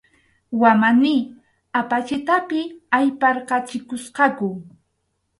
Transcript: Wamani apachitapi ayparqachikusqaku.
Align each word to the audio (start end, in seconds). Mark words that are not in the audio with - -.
Wamani 0.61 1.15
apachitapi 1.79 2.59
ayparqachikusqaku. 2.97 4.47